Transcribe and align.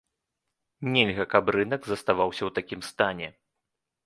Нельга, 0.95 1.25
каб 1.33 1.51
рынак 1.57 1.81
заставаўся 1.91 2.41
ў 2.45 2.51
такім 2.57 2.81
стане. 2.89 3.27